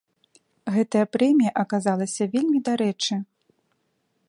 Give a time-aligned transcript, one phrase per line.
[0.75, 3.13] Гэтая прэмія аказалася вельмі дарэчы.